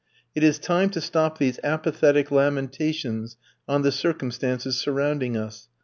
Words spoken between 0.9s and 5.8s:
to stop these apathetic lamentations on the circumstances surrounding us.